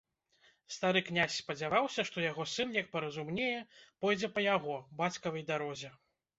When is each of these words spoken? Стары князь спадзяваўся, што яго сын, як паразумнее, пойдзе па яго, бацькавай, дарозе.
Стары 0.75 1.01
князь 1.09 1.35
спадзяваўся, 1.41 2.07
што 2.09 2.25
яго 2.31 2.47
сын, 2.55 2.73
як 2.79 2.91
паразумнее, 2.97 3.53
пойдзе 4.07 4.33
па 4.39 4.47
яго, 4.55 4.83
бацькавай, 5.03 5.49
дарозе. 5.55 5.97